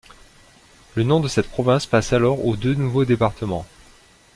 [0.95, 3.67] Le nom de cette province passe alors aux deux nouveaux départements.